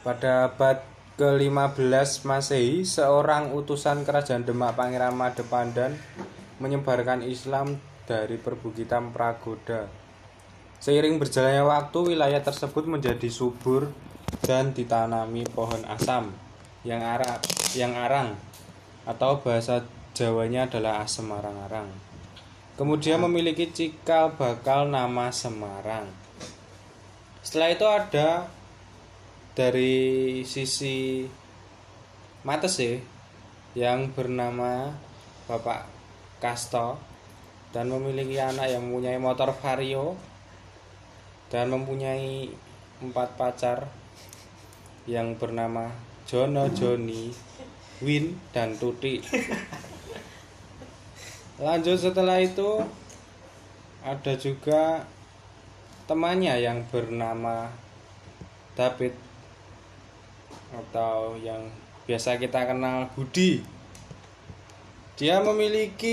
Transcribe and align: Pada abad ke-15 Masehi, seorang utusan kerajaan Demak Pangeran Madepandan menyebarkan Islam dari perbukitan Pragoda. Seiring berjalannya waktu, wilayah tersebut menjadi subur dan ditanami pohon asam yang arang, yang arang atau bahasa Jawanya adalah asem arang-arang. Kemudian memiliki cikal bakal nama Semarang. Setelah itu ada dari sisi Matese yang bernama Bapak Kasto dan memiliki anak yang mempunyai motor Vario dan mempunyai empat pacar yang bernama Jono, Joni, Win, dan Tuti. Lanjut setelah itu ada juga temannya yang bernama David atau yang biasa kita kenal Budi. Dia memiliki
Pada 0.00 0.48
abad 0.48 0.80
ke-15 1.20 2.24
Masehi, 2.24 2.88
seorang 2.88 3.52
utusan 3.52 4.08
kerajaan 4.08 4.48
Demak 4.48 4.72
Pangeran 4.72 5.12
Madepandan 5.12 5.92
menyebarkan 6.56 7.20
Islam 7.20 7.76
dari 8.08 8.40
perbukitan 8.40 9.12
Pragoda. 9.12 9.92
Seiring 10.80 11.20
berjalannya 11.20 11.68
waktu, 11.68 12.16
wilayah 12.16 12.40
tersebut 12.40 12.88
menjadi 12.88 13.28
subur 13.28 13.92
dan 14.40 14.72
ditanami 14.72 15.44
pohon 15.44 15.84
asam 15.84 16.32
yang 16.80 17.04
arang, 17.04 17.36
yang 17.76 17.92
arang 17.92 18.40
atau 19.04 19.44
bahasa 19.44 19.84
Jawanya 20.10 20.66
adalah 20.66 21.06
asem 21.06 21.24
arang-arang. 21.28 21.86
Kemudian 22.74 23.22
memiliki 23.22 23.70
cikal 23.70 24.34
bakal 24.34 24.90
nama 24.90 25.30
Semarang. 25.30 26.10
Setelah 27.40 27.68
itu 27.72 27.86
ada 27.86 28.50
dari 29.54 30.40
sisi 30.46 31.26
Matese 32.46 33.02
yang 33.76 34.10
bernama 34.10 34.94
Bapak 35.46 35.86
Kasto 36.40 36.98
dan 37.70 37.90
memiliki 37.90 38.38
anak 38.40 38.70
yang 38.70 38.86
mempunyai 38.88 39.18
motor 39.20 39.54
Vario 39.54 40.18
dan 41.50 41.70
mempunyai 41.70 42.50
empat 43.02 43.38
pacar 43.38 43.78
yang 45.06 45.34
bernama 45.34 45.90
Jono, 46.26 46.70
Joni, 46.70 47.34
Win, 48.02 48.38
dan 48.54 48.78
Tuti. 48.78 49.18
Lanjut 51.60 51.98
setelah 52.00 52.40
itu 52.40 52.80
ada 54.00 54.32
juga 54.38 55.04
temannya 56.08 56.56
yang 56.56 56.86
bernama 56.88 57.68
David 58.74 59.29
atau 60.70 61.34
yang 61.38 61.68
biasa 62.06 62.38
kita 62.38 62.66
kenal 62.66 63.10
Budi. 63.14 63.62
Dia 65.20 65.44
memiliki 65.44 66.08